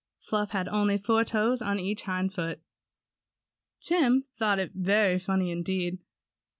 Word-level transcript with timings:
Fluff 0.17 0.49
had 0.49 0.67
only 0.67 0.97
four 0.97 1.23
toes 1.23 1.61
on 1.61 1.79
each 1.79 2.01
hind 2.01 2.33
foot. 2.33 2.59
Tim 3.81 4.23
thought 4.33 4.55
that 4.55 4.71
very 4.73 5.19
funny 5.19 5.51
indeed. 5.51 5.99